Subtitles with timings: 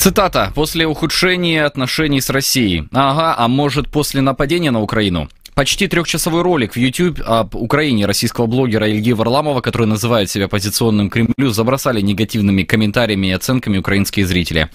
[0.00, 0.50] Цитата.
[0.54, 2.88] «После ухудшения отношений с Россией».
[2.90, 5.28] Ага, а может после нападения на Украину?
[5.54, 11.10] Почти трехчасовой ролик в YouTube об Украине российского блогера Ильи Варламова, который называет себя позиционным
[11.10, 14.70] Кремлю, забросали негативными комментариями и оценками украинские зрители.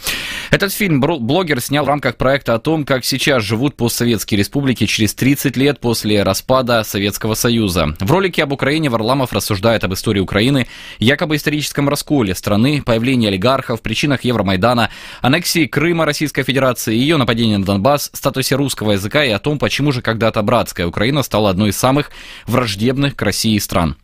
[0.51, 5.13] Этот фильм блогер снял в рамках проекта о том, как сейчас живут постсоветские республики через
[5.13, 7.95] 30 лет после распада Советского Союза.
[7.99, 10.67] В ролике об Украине Варламов рассуждает об истории Украины,
[10.99, 14.89] якобы историческом расколе страны, появлении олигархов, причинах Евромайдана,
[15.21, 19.91] аннексии Крыма Российской Федерации, ее нападении на Донбасс, статусе русского языка и о том, почему
[19.91, 22.11] же когда-то братская советская Украина стала одной из самых
[22.47, 23.95] враждебных к России стран.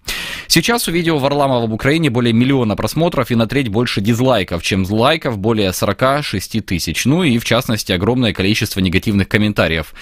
[0.48, 4.86] Сейчас у видео Варламова в Украине более миллиона просмотров и на треть больше дизлайков, чем
[4.90, 7.06] лайков более 46 тысяч.
[7.06, 9.94] Ну и, в частности, огромное количество негативных комментариев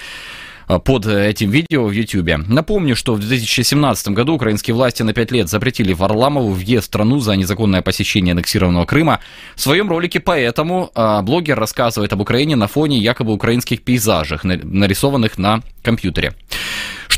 [0.78, 2.46] под этим видео в YouTube.
[2.46, 7.18] Напомню, что в 2017 году украинские власти на 5 лет запретили Варламову въезд в страну
[7.18, 9.20] за незаконное посещение аннексированного Крыма.
[9.56, 15.38] В своем ролике поэтому а, блогер рассказывает об Украине на фоне якобы украинских пейзажей, нарисованных
[15.38, 16.34] на компьютере.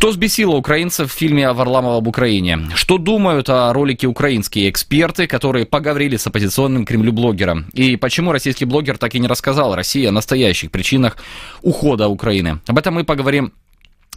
[0.03, 2.59] Что взбесило украинцев в фильме о Варламова об Украине?
[2.75, 7.67] Что думают о ролике украинские эксперты, которые поговорили с оппозиционным Кремлю блогером?
[7.73, 11.19] И почему российский блогер так и не рассказал России о настоящих причинах
[11.63, 12.59] ухода Украины?
[12.67, 13.53] Об этом мы поговорим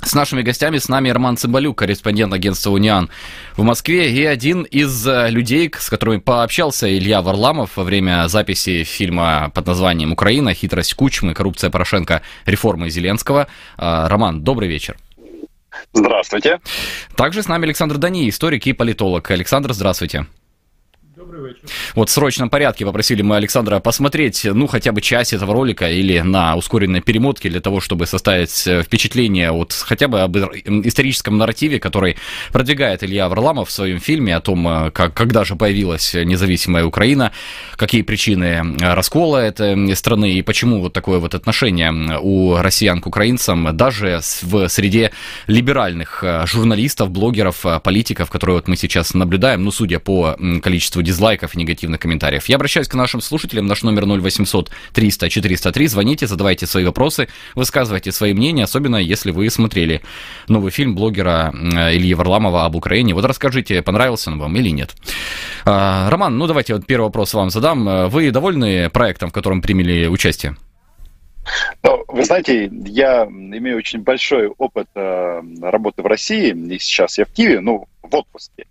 [0.02, 0.80] с нашими гостями.
[0.80, 3.12] С нами Роман Цымбалюк, корреспондент агентства «Униан»
[3.56, 8.84] в Москве, и один из э, людей, с которыми пообщался Илья Варламов во время записи
[8.86, 10.56] фильма под названием «Украина.
[10.56, 11.36] Хитрость Кучмы.
[11.36, 12.24] Коррупция Порошенко.
[12.48, 13.46] Реформы Зеленского».
[13.78, 14.98] Э, Роман, добрый вечер.
[15.94, 16.60] Здравствуйте.
[17.16, 19.30] Также с нами Александр Дани, историк и политолог.
[19.32, 20.26] Александр, здравствуйте.
[21.96, 26.20] Вот в срочном порядке попросили мы Александра посмотреть, ну, хотя бы часть этого ролика или
[26.20, 31.80] на ускоренной перемотке для того, чтобы составить э, впечатление вот хотя бы об историческом нарративе,
[31.80, 32.18] который
[32.52, 37.32] продвигает Илья Варламов в своем фильме о том, э, как, когда же появилась независимая Украина,
[37.76, 43.08] какие причины э, раскола этой страны и почему вот такое вот отношение у россиян к
[43.08, 45.12] украинцам даже в среде
[45.48, 51.58] либеральных журналистов, блогеров, политиков, которые вот мы сейчас наблюдаем, ну, судя по количеству дизлайков и
[51.58, 52.46] негативных комментариев.
[52.46, 53.66] Я обращаюсь к нашим слушателям.
[53.68, 55.88] Наш номер 0800 300 403.
[55.88, 60.02] Звоните, задавайте свои вопросы, высказывайте свои мнения, особенно если вы смотрели
[60.48, 63.14] новый фильм блогера Ильи Варламова об Украине.
[63.14, 64.96] Вот расскажите, понравился он вам или нет.
[65.66, 68.10] А, Роман, ну давайте вот первый вопрос вам задам.
[68.10, 70.56] Вы довольны проектом, в котором приняли участие?
[71.84, 77.26] Ну, вы знаете, я имею очень большой опыт э, работы в России, и сейчас я
[77.26, 78.66] в Киеве, ну, в отпуске.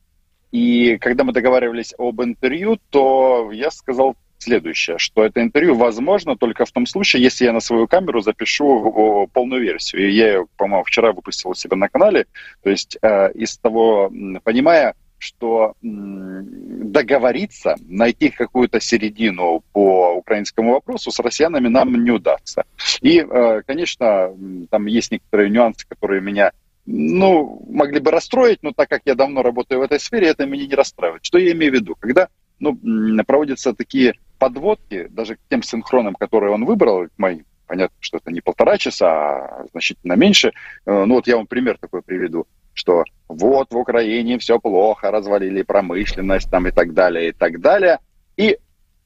[0.54, 6.64] И когда мы договаривались об интервью, то я сказал следующее, что это интервью возможно только
[6.64, 10.06] в том случае, если я на свою камеру запишу полную версию.
[10.06, 12.26] И я по-моему, вчера выпустил у себя на канале.
[12.62, 14.12] То есть э, из того,
[14.44, 22.62] понимая, что договориться, найти какую-то середину по украинскому вопросу с россиянами нам не удастся.
[23.00, 24.32] И, э, конечно,
[24.70, 26.52] там есть некоторые нюансы, которые меня
[26.86, 30.66] ну, могли бы расстроить, но так как я давно работаю в этой сфере, это меня
[30.66, 31.24] не расстраивает.
[31.24, 31.94] Что я имею в виду?
[31.98, 32.28] Когда
[32.58, 32.78] ну,
[33.24, 38.40] проводятся такие подводки, даже к тем синхронам, которые он выбрал, моим, понятно, что это не
[38.40, 40.52] полтора часа, а значительно меньше.
[40.86, 45.62] Э, ну вот я вам пример такой приведу, что вот в Украине все плохо, развалили
[45.62, 47.98] промышленность там и так далее, и так далее.
[48.36, 48.58] И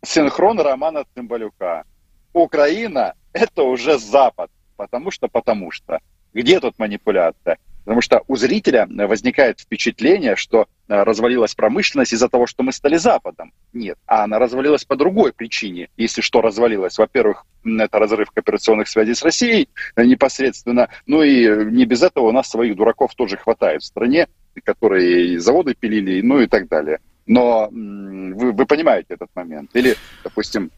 [0.03, 1.84] синхрон Романа Цымбалюка.
[2.33, 5.99] Украина– это уже Запад, потому что, потому что.
[6.34, 7.59] Где тут манипуляция?
[7.88, 12.99] Потому что у зрителя возникает впечатление, что э, развалилась промышленность из-за того, что мы стали
[12.99, 13.50] Западом.
[13.72, 15.88] Нет, а она развалилась по другой причине.
[15.97, 20.91] Если что развалилась, во-первых, это разрыв кооперационных связей с Россией э, непосредственно.
[21.06, 24.28] Ну и не без этого у нас своих дураков тоже хватает в стране,
[24.65, 26.99] которые заводы пилили, ну и так далее.
[27.25, 29.70] Но вы, вы понимаете этот момент.
[29.72, 30.70] Или, допустим,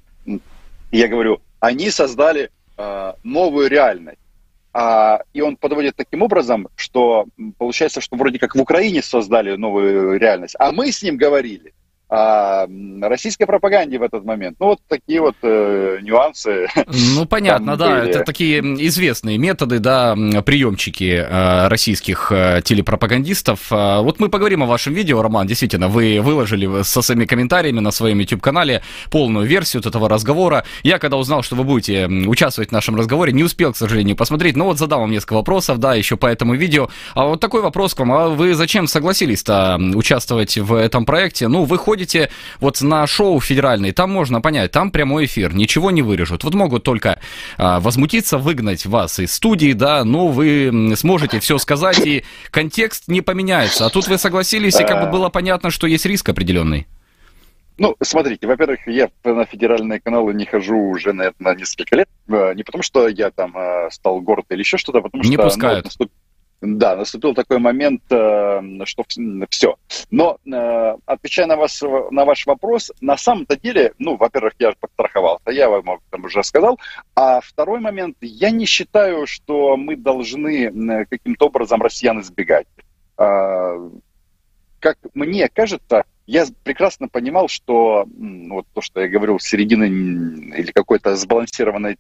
[0.93, 4.21] я говорю, они создали э, новую реальность
[4.73, 7.27] а, и он подводит таким образом, что
[7.59, 11.75] получается, что вроде как в Украине создали новую реальность, а мы с ним говорили
[12.13, 12.67] а,
[13.03, 14.57] российской пропаганде в этот момент.
[14.59, 16.67] Ну, вот такие вот э, нюансы.
[17.15, 18.11] Ну, понятно, да, были.
[18.11, 23.69] это такие известные методы, да, приемчики э, российских э, телепропагандистов.
[23.71, 27.93] А, вот мы поговорим о вашем видео, Роман, действительно, вы выложили со своими комментариями на
[27.93, 30.65] своем YouTube-канале полную версию этого разговора.
[30.83, 34.57] Я, когда узнал, что вы будете участвовать в нашем разговоре, не успел, к сожалению, посмотреть,
[34.57, 36.89] но вот задал вам несколько вопросов, да, еще по этому видео.
[37.15, 41.47] А вот такой вопрос к вам, а вы зачем согласились-то участвовать в этом проекте?
[41.47, 42.31] Ну, вы ходите приходите
[42.61, 46.45] вот на шоу федеральный, там можно понять, там прямой эфир, ничего не вырежут.
[46.45, 47.21] Вот могут только
[47.59, 53.21] а, возмутиться, выгнать вас из студии, да, но вы сможете все сказать, и контекст не
[53.21, 53.87] поменяется.
[53.87, 56.87] А тут вы согласились, и как бы было понятно, что есть риск определенный.
[57.79, 62.09] Ну, смотрите, во-первых, я на федеральные каналы не хожу уже, наверное, несколько лет.
[62.29, 65.33] Э, не потому, что я там э, стал горд или еще что-то, а потому не
[65.33, 65.43] что...
[65.43, 65.89] Не пускают.
[65.99, 66.07] Ну.
[66.61, 69.05] Да, наступил такой момент, э, что
[69.49, 69.77] все.
[70.11, 70.39] Но
[71.07, 76.01] отвечая на, вас, на ваш вопрос, на самом-то деле, ну, во-первых, я подстраховался, я вам
[76.11, 76.79] там уже сказал.
[77.15, 82.67] А второй момент, я не считаю, что мы должны каким-то образом россиян избегать.
[83.17, 89.87] Как мне кажется, я прекрасно понимал, что вот то, что я говорил, середины
[90.57, 91.99] или какой-то сбалансированной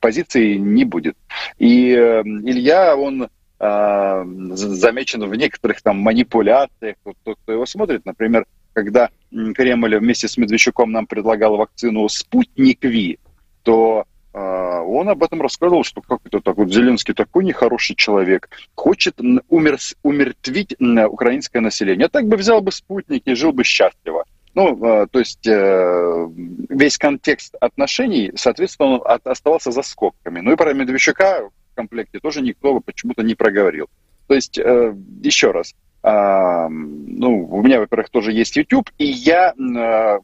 [0.00, 1.16] позиции не будет.
[1.58, 3.28] И э, Илья, он
[3.60, 4.24] э,
[4.54, 6.96] замечен в некоторых там манипуляциях.
[7.04, 12.84] Вот тот, кто его смотрит, например, когда Кремль вместе с Медведчуком нам предлагал вакцину «Спутник
[12.84, 13.18] Ви»,
[13.62, 18.48] то а, он об этом рассказывал, что как это так, вот Зеленский такой нехороший человек,
[18.74, 22.06] хочет умер, умертвить украинское население.
[22.06, 24.24] А так бы взял бы спутник и жил бы счастливо.
[24.54, 26.28] Ну, а, то есть э,
[26.68, 30.40] весь контекст отношений, соответственно, он оставался за скобками.
[30.40, 33.86] Ну и про Медведчука комплекте тоже никто почему-то не проговорил.
[34.26, 40.18] То есть, э, еще раз, ну, у меня, во-первых, тоже есть YouTube, и я э,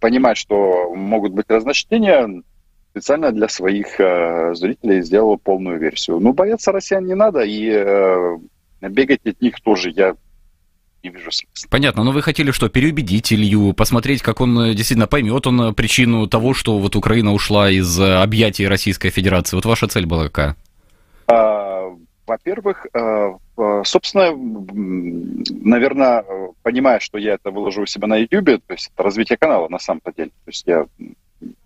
[0.00, 2.42] понимаю, что могут быть разночтения,
[2.90, 6.20] специально для своих э, зрителей сделал полную версию.
[6.20, 8.36] Ну, бояться россиян не надо, и э,
[8.82, 10.14] бегать от них тоже я
[11.02, 11.68] не вижу смысла.
[11.70, 16.54] Понятно, но вы хотели что, переубедить Илью, посмотреть, как он действительно поймет он причину того,
[16.54, 19.56] что вот Украина ушла из объятий Российской Федерации.
[19.56, 20.56] Вот ваша цель была какая?
[21.28, 21.94] А,
[22.26, 22.86] во-первых,
[23.84, 26.24] собственно, наверное,
[26.62, 29.78] понимая, что я это выложу у себя на YouTube, то есть это развитие канала на
[29.78, 30.30] самом-то деле.
[30.44, 30.86] То есть я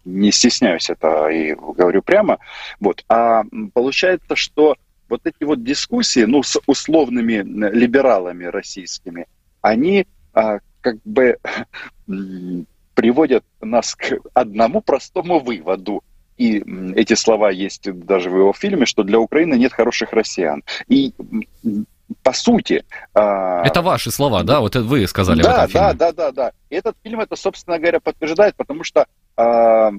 [0.04, 2.38] не стесняюсь это и говорю прямо.
[2.80, 3.04] Вот.
[3.08, 3.42] А
[3.72, 4.76] получается, что
[5.08, 7.42] вот эти вот дискуссии, ну, с условными
[7.72, 9.26] либералами российскими,
[9.60, 11.38] они а, как бы
[12.94, 16.02] приводят нас к одному простому выводу.
[16.36, 16.62] И
[16.94, 20.62] эти слова есть даже в его фильме, что для Украины нет хороших россиян.
[20.88, 21.12] И
[22.22, 22.84] по сути...
[23.14, 24.60] А, это ваши слова, да?
[24.60, 25.94] Вот вы сказали да, в этом фильме.
[25.94, 26.52] Да, да, да, да.
[26.70, 29.06] И этот фильм это, собственно говоря, подтверждает, потому что
[29.36, 29.92] а,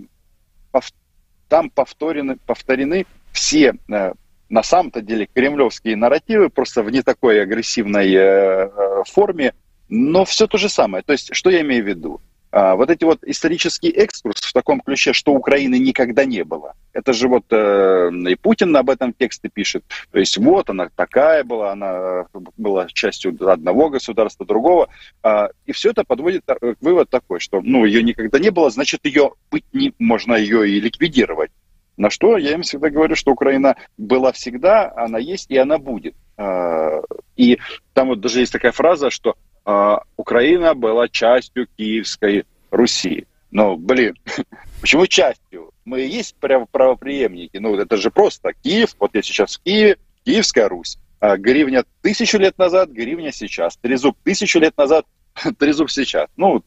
[1.53, 4.13] там повторены, повторены все э,
[4.50, 9.53] на самом-то деле кремлевские нарративы, просто в не такой агрессивной э, э, форме,
[9.88, 11.03] но все то же самое.
[11.03, 12.21] То есть, что я имею в виду?
[12.55, 16.75] А, вот эти вот исторический экскурс в таком ключе, что Украины никогда не было.
[16.94, 19.83] Это же вот э, и Путин об этом тексте пишет.
[20.11, 24.89] То есть вот она такая была, она была частью одного государства, другого.
[25.23, 29.03] Э, и все это подводит к вывод такой, что ну, ее никогда не было, значит,
[29.03, 31.49] ее быть не, можно ее и ликвидировать.
[31.97, 36.13] На что я им всегда говорю, что Украина была всегда, она есть и она будет.
[36.38, 37.01] Э,
[37.35, 37.57] и
[37.94, 43.27] там вот даже есть такая фраза, что э, Украина была частью Киевской Руси.
[43.51, 44.15] Ну, блин,
[44.81, 45.71] почему частью?
[45.86, 47.57] Мы и есть правоприемники.
[47.57, 48.95] Ну, это же просто Киев.
[49.00, 50.98] Вот я сейчас в Киеве, Киевская Русь.
[51.19, 53.77] А гривня тысячу лет назад, гривня сейчас.
[53.77, 55.06] Трезуб тысячу лет назад,
[55.57, 56.27] трезуб сейчас.
[56.36, 56.63] Ну,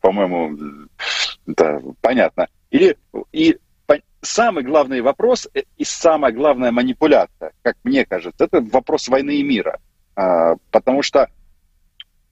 [0.00, 0.88] по-моему,
[1.46, 2.48] это понятно.
[2.70, 2.96] Или,
[3.32, 3.56] и
[4.26, 9.42] самый главный вопрос э, и самая главная манипуляция, как мне кажется, это вопрос войны и
[9.42, 9.78] мира.
[10.14, 11.30] А, потому что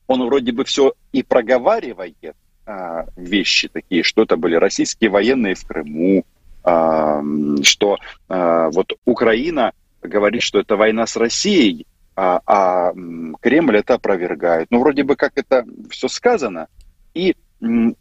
[0.06, 2.36] он вроде бы все и проговаривает,
[2.66, 6.24] а, вещи такие, что это были российские военные в Крыму,
[6.62, 7.22] а,
[7.62, 12.92] что а, вот Украина говорит, что это война с Россией, а, а
[13.40, 14.68] Кремль это опровергает.
[14.70, 16.68] Ну, вроде бы как это все сказано.
[17.12, 17.36] И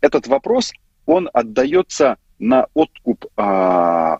[0.01, 0.73] этот вопрос,
[1.05, 4.19] он отдается на откуп а,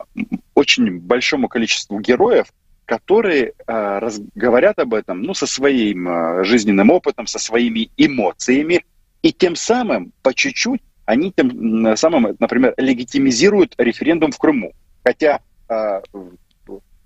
[0.55, 2.47] очень большому количеству героев,
[2.85, 8.85] которые раз, говорят об этом ну, со своим а, жизненным опытом, со своими эмоциями,
[9.21, 14.73] и тем самым, по чуть-чуть, они тем самым, например, легитимизируют референдум в Крыму.
[15.03, 16.01] Хотя, э,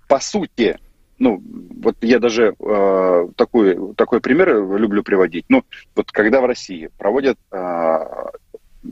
[0.08, 0.78] по сути,
[1.20, 1.42] ну,
[1.82, 5.46] вот я даже э, такой, такой пример люблю приводить.
[5.50, 5.64] Ну,
[5.96, 7.97] вот когда в России проводят э,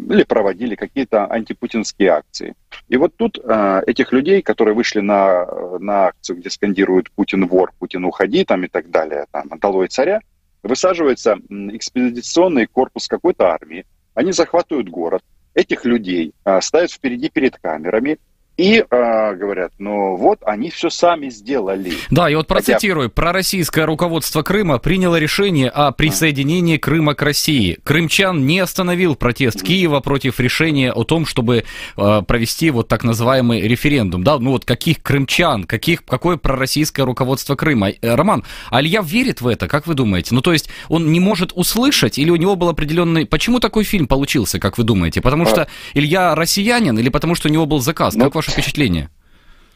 [0.09, 2.55] или проводили какие-то антипутинские акции.
[2.87, 5.45] И вот тут э, этих людей, которые вышли на,
[5.79, 10.21] на акцию, где скандируют «Путин вор, Путин уходи» там и так далее, там, «Долой царя»,
[10.63, 18.17] высаживается экспедиционный корпус какой-то армии, они захватывают город, этих людей а, ставят впереди перед камерами,
[18.57, 21.93] и э, говорят, ну вот, они все сами сделали.
[22.09, 23.09] Да, и вот процитирую.
[23.09, 23.21] Хотя...
[23.21, 27.77] Пророссийское руководство Крыма приняло решение о присоединении Крыма к России.
[27.83, 31.65] Крымчан не остановил протест Киева против решения о том, чтобы
[31.97, 34.23] э, провести вот так называемый референдум.
[34.23, 37.89] Да, ну вот каких крымчан, каких, какое пророссийское руководство Крыма?
[37.89, 40.33] Э, Роман, Алья верит в это, как вы думаете?
[40.33, 43.25] Ну то есть он не может услышать или у него был определенный...
[43.25, 45.19] Почему такой фильм получился, как вы думаете?
[45.19, 45.47] Потому а.
[45.47, 48.15] что Илья россиянин или потому что у него был заказ?
[48.15, 49.09] Ну, как ваше впечатление?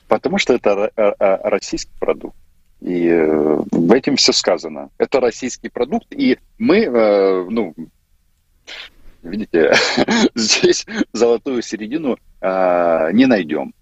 [0.07, 2.35] Потому что это э, э, российский продукт.
[2.81, 4.89] И э, в этом все сказано.
[4.97, 6.87] Это российский продукт, и мы,
[7.49, 7.75] ну,
[9.21, 9.73] видите,
[10.35, 13.73] здесь золотую середину не найдем.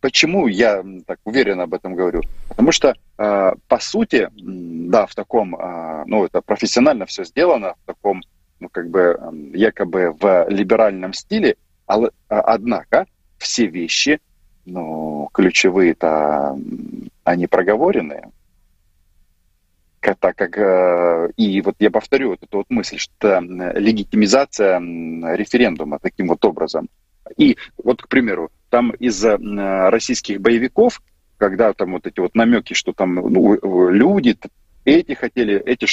[0.00, 2.20] Почему я так уверенно об этом говорю?
[2.48, 5.56] Потому что, по сути, да, в таком,
[6.06, 8.22] ну, это профессионально все сделано, в таком,
[8.60, 9.18] ну, как бы,
[9.54, 11.56] якобы в либеральном стиле,
[11.86, 13.06] однако
[13.38, 14.20] все вещи
[14.64, 16.58] ну, ключевые-то,
[17.24, 18.30] они проговоренные.
[20.00, 24.78] Так как, э, и вот я повторю вот эту вот мысль, что легитимизация
[25.36, 26.88] референдума таким вот образом.
[27.36, 31.00] И вот, к примеру, там из российских боевиков,
[31.38, 34.36] когда там вот эти вот намеки, что там ну, люди,
[34.84, 35.86] эти хотели, эти,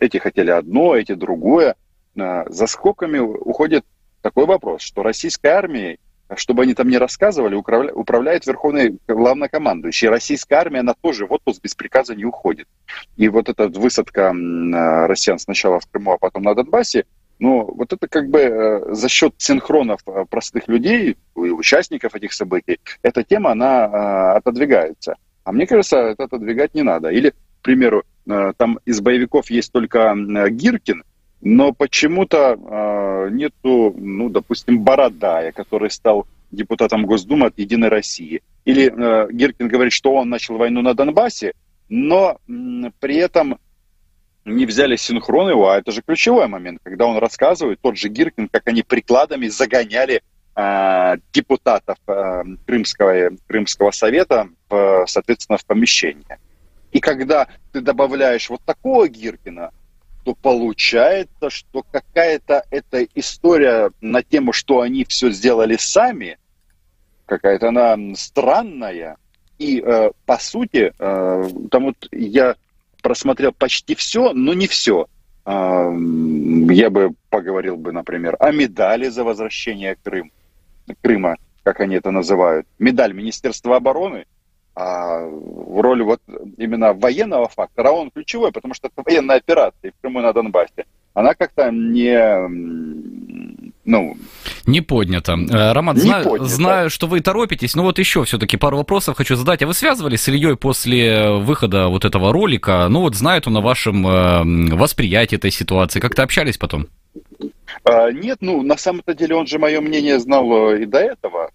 [0.00, 1.74] эти хотели одно, эти другое,
[2.16, 3.84] э, за скобками уходит
[4.22, 5.98] такой вопрос, что российской армией
[6.34, 10.08] чтобы они там не рассказывали, управля, управляет верховный главнокомандующий.
[10.08, 12.66] Российская армия, она тоже в отпуск без приказа не уходит.
[13.16, 17.04] И вот эта высадка э, россиян сначала в Крыму, а потом на Донбассе,
[17.38, 22.80] ну, вот это как бы э, за счет синхронов э, простых людей, участников этих событий,
[23.02, 25.16] эта тема, она отодвигается.
[25.44, 27.10] А мне кажется, это отодвигать не надо.
[27.10, 28.02] Или, к примеру,
[28.56, 30.12] там из боевиков есть только
[30.50, 31.04] Гиркин,
[31.40, 38.42] но почему-то э, нету, ну, допустим, Бородая, который стал депутатом Госдумы от «Единой России».
[38.64, 41.52] Или э, Гиркин говорит, что он начал войну на Донбассе,
[41.88, 43.58] но м, при этом
[44.44, 48.48] не взяли синхрон его, а это же ключевой момент, когда он рассказывает, тот же Гиркин,
[48.48, 50.22] как они прикладами загоняли
[50.54, 56.38] э, депутатов э, Крымского, Крымского совета, в, соответственно, в помещение.
[56.92, 59.70] И когда ты добавляешь вот такого Гиркина,
[60.26, 66.38] то получается, что какая-то эта история на тему, что они все сделали сами,
[67.26, 69.18] какая-то она странная.
[69.60, 72.56] И э, по сути, э, там вот я
[73.02, 75.06] просмотрел почти все, но не все.
[75.44, 75.92] Э,
[76.70, 80.32] я бы поговорил бы, например, о медали за возвращение Крым,
[81.02, 82.66] Крыма, как они это называют.
[82.80, 84.26] Медаль Министерства обороны–
[84.76, 86.20] а в роли вот
[86.58, 90.84] именно военного фактора, он ключевой, потому что это военная операция в Крыму на Донбассе.
[91.14, 92.14] Она как-то не,
[93.86, 94.18] ну...
[94.66, 95.32] Не поднята.
[95.32, 96.44] Э, Роман, не знаю, поднято.
[96.44, 99.62] знаю, что вы торопитесь, но вот еще все-таки пару вопросов хочу задать.
[99.62, 102.86] А вы связывались с Ильей после выхода вот этого ролика?
[102.90, 106.00] Ну вот знает он о вашем э, восприятии этой ситуации.
[106.00, 106.88] Как-то общались потом?
[107.84, 111.50] А, нет, ну на самом-то деле он же мое мнение знал э, и до этого.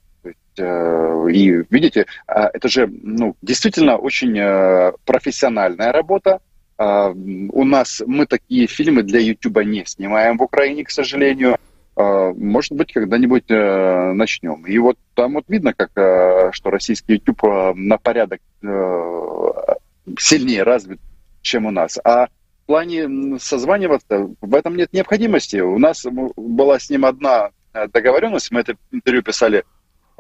[0.58, 6.42] Э, и видите, а, это же ну, действительно очень э, профессиональная работа.
[6.78, 11.58] А, у нас мы такие фильмы для YouTube не снимаем в Украине, к сожалению.
[11.96, 14.66] А, может быть, когда-нибудь э, начнем.
[14.66, 15.92] И вот там вот видно, как,
[16.54, 17.44] что российский YouTube
[17.76, 18.42] на порядок
[20.18, 21.00] сильнее развит,
[21.42, 21.98] чем у нас.
[22.04, 25.58] А в плане созваниваться в этом нет необходимости.
[25.58, 26.06] У нас
[26.36, 27.52] была с ним одна
[27.94, 29.64] договоренность, мы это интервью писали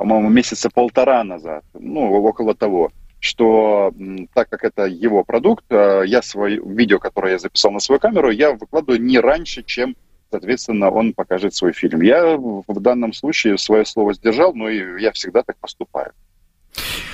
[0.01, 3.93] по-моему, месяца полтора назад, ну, около того, что
[4.33, 8.31] так как это его продукт, э, я свое видео, которое я записал на свою камеру,
[8.31, 9.95] я выкладываю не раньше, чем,
[10.31, 12.01] соответственно, он покажет свой фильм.
[12.01, 16.13] Я в данном случае свое слово сдержал, но я всегда так поступаю.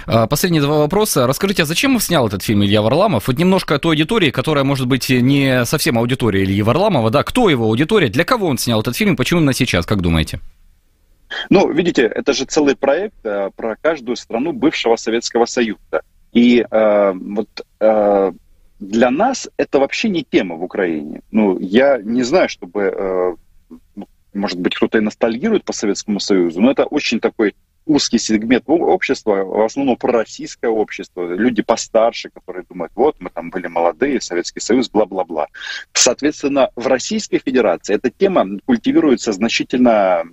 [0.05, 1.27] А, последние два вопроса.
[1.27, 3.27] Расскажите, а зачем снял этот фильм Илья Варламов?
[3.27, 7.23] Вот немножко о той аудитории, которая, может быть, не совсем аудитория Ильи Варламова, да?
[7.23, 8.07] Кто его аудитория?
[8.07, 9.17] Для кого он снял этот фильм?
[9.17, 10.39] Почему именно сейчас, как думаете?
[11.49, 16.01] Ну, видите, это же целый проект э, про каждую страну бывшего Советского Союза.
[16.33, 18.31] И э, вот э,
[18.79, 21.21] для нас это вообще не тема в Украине.
[21.31, 23.35] Ну, я не знаю, чтобы, э,
[23.95, 27.55] ну, может быть, кто-то и ностальгирует по Советскому Союзу, но это очень такой
[27.87, 33.67] узкий сегмент общества, в основном пророссийское общество, люди постарше, которые думают, вот, мы там были
[33.67, 35.47] молодые, Советский Союз, бла-бла-бла.
[35.93, 40.23] Соответственно, в Российской Федерации эта тема культивируется значительно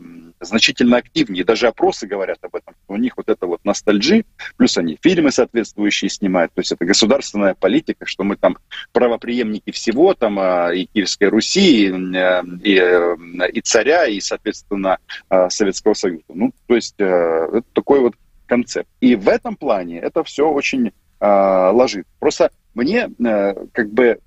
[0.45, 1.45] значительно активнее.
[1.45, 2.75] Даже опросы говорят об этом.
[2.89, 4.25] У них вот это вот ностальджи,
[4.57, 6.53] плюс они фильмы соответствующие снимают.
[6.55, 8.57] То есть это государственная политика, что мы там
[8.93, 13.17] правоприемники всего, там а, и Киевской Руси, и, э, и, э,
[13.53, 14.99] и царя, и, соответственно,
[15.29, 16.25] а, Советского Союза.
[16.29, 18.15] Ну, то есть э, это такой вот
[18.47, 18.89] концепт.
[19.01, 22.07] И в этом плане это все очень э, ложит.
[22.19, 24.19] Просто мне э, как бы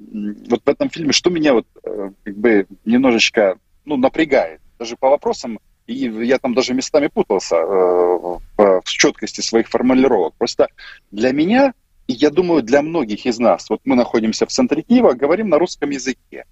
[0.49, 5.09] вот в этом фильме, что меня вот э, как бы немножечко ну, напрягает, даже по
[5.09, 10.33] вопросам, и я там даже местами путался э, в, четкости своих формулировок.
[10.37, 10.67] Просто
[11.11, 11.73] для меня,
[12.07, 15.57] и я думаю, для многих из нас, вот мы находимся в центре Киева, говорим на
[15.57, 16.45] русском языке.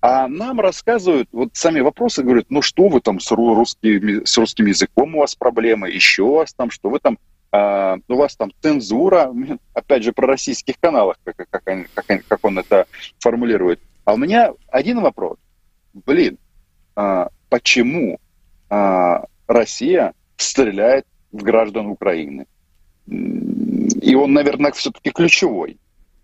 [0.00, 4.66] А нам рассказывают, вот сами вопросы говорят, ну что вы там с, русским, с русским
[4.66, 7.18] языком у вас проблемы, еще у вас там, что вы там
[7.50, 9.32] Uh, у вас там цензура,
[9.72, 12.86] опять же, про российских каналах, как, как, как, как он это
[13.18, 13.80] формулирует.
[14.04, 15.38] А у меня один вопрос.
[15.94, 16.36] Блин,
[16.94, 18.20] uh, почему
[18.70, 22.46] uh, Россия стреляет в граждан Украины?
[23.06, 25.78] И он, наверное, все-таки ключевой.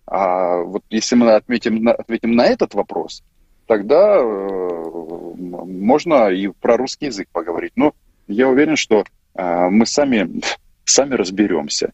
[0.07, 3.23] А вот если мы отметим, ответим на этот вопрос,
[3.67, 4.93] тогда э,
[5.37, 7.73] можно и про русский язык поговорить.
[7.77, 7.95] Но
[8.29, 10.43] я уверен, что э, мы сами
[10.85, 11.93] сами разберемся.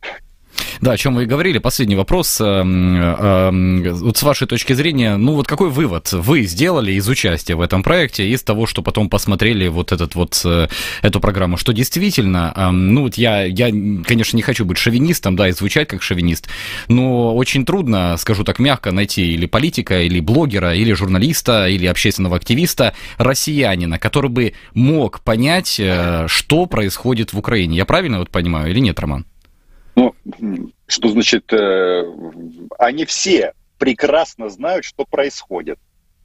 [0.80, 1.58] Да, о чем вы и говорили.
[1.58, 2.40] Последний вопрос.
[2.40, 7.54] Эм, эм, вот с вашей точки зрения, ну вот какой вывод вы сделали из участия
[7.54, 10.68] в этом проекте, из того, что потом посмотрели вот этот вот э,
[11.02, 13.66] эту программу, что действительно, ну вот я, я,
[14.04, 16.48] конечно, не хочу быть шовинистом, да, и звучать как шовинист,
[16.88, 22.36] но очень трудно, скажу так мягко, найти или политика, или блогера, или журналиста, или общественного
[22.36, 27.76] активиста, россиянина, который бы мог понять, э, что происходит в Украине.
[27.76, 29.26] Я правильно вот понимаю или нет, Роман?
[30.00, 30.14] Ну,
[30.86, 32.04] что значит, э,
[32.78, 35.78] они все прекрасно знают, что происходит.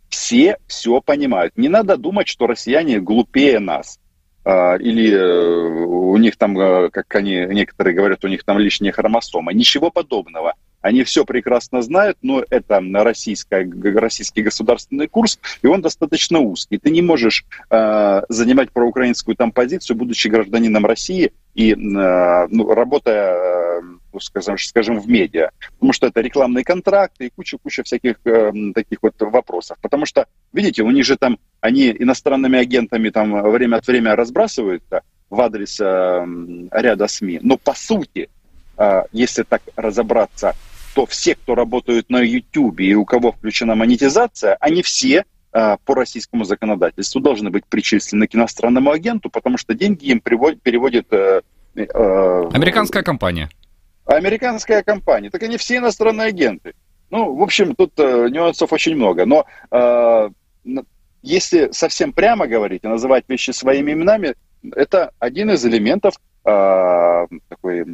[0.07, 1.57] Все все понимают.
[1.57, 3.99] Не надо думать, что россияне глупее нас.
[4.45, 8.93] Э, или э, у них там, э, как они некоторые говорят, у них там лишние
[8.93, 9.53] хромосомы.
[9.53, 10.53] Ничего подобного.
[10.79, 16.77] Они все прекрасно знают, но это российская, российский государственный курс, и он достаточно узкий.
[16.77, 23.33] Ты не можешь э, занимать проукраинскую там позицию, будучи гражданином России и э, ну, работая,
[23.33, 25.49] э, скажем, скажем, в медиа.
[25.73, 29.77] Потому что это рекламные контракты и куча-куча всяких э, таких вот вопросов.
[29.81, 35.01] Потому что, видите, у них же там, они иностранными агентами там время от времени разбрасываются
[35.29, 36.25] в адрес э,
[36.71, 37.39] ряда СМИ.
[37.41, 38.29] Но по сути,
[38.77, 40.55] э, если так разобраться,
[40.91, 46.43] что все, кто работают на YouTube и у кого включена монетизация, они все по российскому
[46.43, 51.07] законодательству должны быть причислены к иностранному агенту, потому что деньги им приводит, переводит...
[51.13, 51.41] Э,
[51.75, 53.49] э, Американская компания.
[54.05, 55.29] Американская компания.
[55.29, 56.73] Так они все иностранные агенты.
[57.09, 59.25] Ну, в общем, тут э, нюансов очень много.
[59.25, 60.29] Но э,
[61.21, 64.35] если совсем прямо говорить и называть вещи своими именами,
[64.75, 67.85] это один из элементов э, такой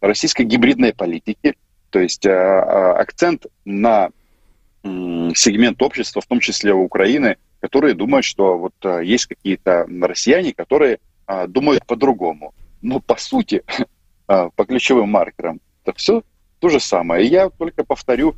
[0.00, 1.56] российской гибридной политики,
[1.90, 4.10] то есть э, э, акцент на
[4.84, 10.98] сегмент общества, в том числе Украины, которые думают, что вот э, есть какие-то россияне, которые
[11.48, 12.52] думают по-другому.
[12.82, 13.64] Но по сути,
[14.26, 16.22] по ключевым маркерам, это все
[16.58, 17.24] то же самое.
[17.24, 18.34] И я только повторю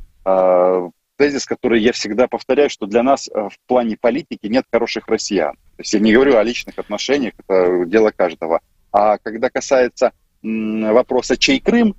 [1.17, 5.55] тезис, который я всегда повторяю, что для нас в плане политики нет хороших россиян.
[5.75, 8.61] То есть я не говорю о личных отношениях, это дело каждого.
[8.93, 11.93] А когда касается вопроса, чей Крым,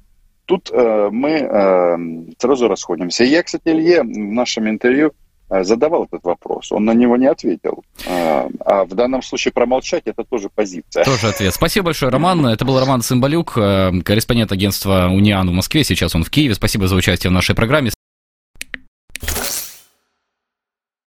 [0.48, 3.24] тут мы сразу расходимся.
[3.24, 5.12] я, кстати, Илье в нашем интервью
[5.50, 7.82] задавал этот вопрос, он на него не ответил.
[8.06, 11.04] Э, а в данном случае промолчать это тоже позиция.
[11.04, 11.54] Тоже ответ.
[11.54, 12.46] Спасибо большое, Роман.
[12.46, 15.84] Это был Роман Цымбалюк, э, корреспондент агентства Униан в Москве.
[15.84, 16.54] Сейчас он в Киеве.
[16.54, 17.90] Спасибо за участие в нашей программе.